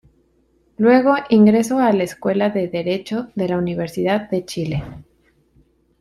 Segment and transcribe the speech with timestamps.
[0.77, 4.83] Luego ingreso a la escuela de Derecho de la Universidad de Chile.